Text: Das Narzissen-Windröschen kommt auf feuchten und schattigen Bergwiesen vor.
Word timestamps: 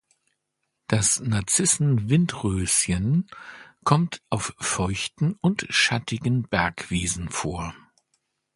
Das 0.87 1.19
Narzissen-Windröschen 1.19 3.29
kommt 3.83 4.23
auf 4.31 4.55
feuchten 4.57 5.33
und 5.41 5.67
schattigen 5.69 6.41
Bergwiesen 6.41 7.29
vor. 7.29 7.75